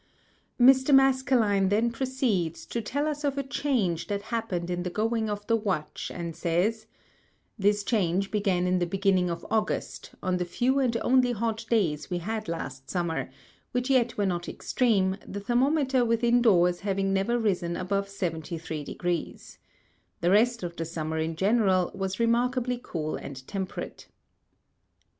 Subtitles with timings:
[0.59, 0.95] ŌĆØ Mr.
[0.95, 5.45] Maskelyne then proceeds to tell us of a Change that happenŌĆÖd in the going of
[5.45, 6.87] the Watch, and says,
[7.61, 12.09] ŌĆ£this Change began in the Beginning of August, on the few and only hot Days
[12.09, 13.29] we had last Summer,
[13.73, 19.57] which yet were not extreme, the Thermometer within Doors having never risen above 73┬░.
[20.21, 24.07] The Rest of the Summer in general was remarkably cool and temperate.